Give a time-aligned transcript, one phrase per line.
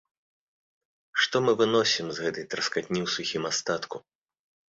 [1.25, 3.97] Што мы выносім з гэтай траскатні ў сухім астатку?